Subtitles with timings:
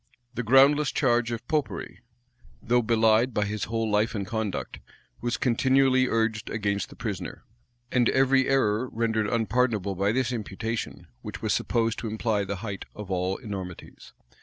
[0.33, 1.99] The groundless charge of Popery,
[2.59, 4.79] though belied by his whole life and conduct,
[5.21, 7.43] was continually urged against the prisoner;
[7.91, 12.85] and every error rendered unpardonable by this imputation, which was supposed to imply the height
[12.95, 14.11] of all enormities.